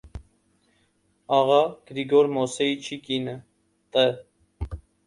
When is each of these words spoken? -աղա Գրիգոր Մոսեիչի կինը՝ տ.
-աղա 1.39 1.59
Գրիգոր 1.91 2.33
Մոսեիչի 2.39 3.01
կինը՝ 3.11 3.39
տ. 3.99 4.09